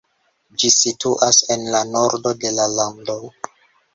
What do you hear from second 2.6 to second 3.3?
la lando.